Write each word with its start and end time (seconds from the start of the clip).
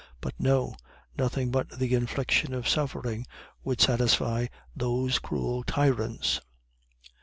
But 0.19 0.33
no, 0.39 0.73
nothing 1.15 1.51
but 1.51 1.69
the 1.77 1.93
infliction 1.93 2.55
of 2.55 2.67
suffering 2.67 3.27
would 3.63 3.79
satisfy 3.79 4.47
those 4.75 5.19
cruel 5.19 5.63
tyrants. 5.63 6.41